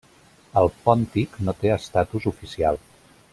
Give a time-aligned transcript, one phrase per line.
[0.61, 2.81] El pòntic no té estatus oficial.